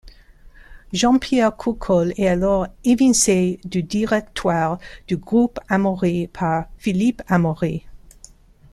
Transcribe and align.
Jean-Pierre 0.93 1.55
Courcol 1.55 2.11
est 2.17 2.27
alors 2.27 2.65
évincé 2.83 3.59
du 3.63 3.83
directoire 3.83 4.79
du 5.07 5.15
Groupe 5.15 5.59
Amaury 5.69 6.25
par 6.27 6.65
Philippe 6.79 7.21
Amaury. 7.27 7.85